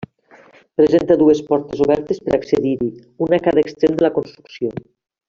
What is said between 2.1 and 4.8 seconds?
per accedir-hi, una a cada extrem de la construcció.